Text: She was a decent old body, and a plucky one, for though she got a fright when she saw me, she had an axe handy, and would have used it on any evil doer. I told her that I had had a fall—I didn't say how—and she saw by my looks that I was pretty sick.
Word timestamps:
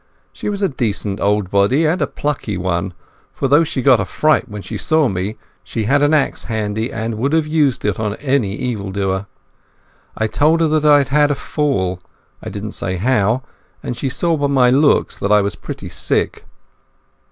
She 0.33 0.49
was 0.49 0.63
a 0.63 0.67
decent 0.67 1.19
old 1.19 1.51
body, 1.51 1.85
and 1.85 2.01
a 2.01 2.07
plucky 2.07 2.57
one, 2.57 2.95
for 3.35 3.47
though 3.47 3.63
she 3.63 3.83
got 3.83 3.99
a 3.99 4.03
fright 4.05 4.49
when 4.49 4.63
she 4.63 4.75
saw 4.75 5.07
me, 5.07 5.37
she 5.63 5.83
had 5.83 6.01
an 6.01 6.11
axe 6.11 6.45
handy, 6.45 6.91
and 6.91 7.19
would 7.19 7.33
have 7.33 7.45
used 7.45 7.85
it 7.85 7.99
on 7.99 8.15
any 8.15 8.55
evil 8.55 8.89
doer. 8.89 9.27
I 10.17 10.25
told 10.25 10.59
her 10.61 10.67
that 10.69 10.85
I 10.85 10.97
had 10.97 11.09
had 11.09 11.29
a 11.29 11.35
fall—I 11.35 12.49
didn't 12.49 12.71
say 12.71 12.95
how—and 12.95 13.95
she 13.95 14.09
saw 14.09 14.35
by 14.37 14.47
my 14.47 14.71
looks 14.71 15.19
that 15.19 15.31
I 15.31 15.41
was 15.43 15.53
pretty 15.53 15.87
sick. 15.89 16.45